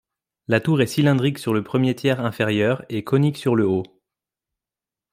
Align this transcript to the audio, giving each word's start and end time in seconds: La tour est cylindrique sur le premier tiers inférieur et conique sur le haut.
La 0.47 0.59
tour 0.59 0.81
est 0.81 0.87
cylindrique 0.87 1.37
sur 1.37 1.53
le 1.53 1.63
premier 1.63 1.93
tiers 1.93 2.21
inférieur 2.21 2.83
et 2.89 3.03
conique 3.03 3.37
sur 3.37 3.55
le 3.55 3.67
haut. 3.67 3.83